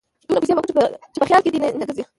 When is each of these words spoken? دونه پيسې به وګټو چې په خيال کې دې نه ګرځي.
دونه 0.27 0.39
پيسې 0.41 0.53
به 0.55 0.59
وګټو 0.59 0.75
چې 1.13 1.17
په 1.21 1.27
خيال 1.29 1.41
کې 1.43 1.49
دې 1.53 1.59
نه 1.81 1.85
ګرځي. 1.87 2.03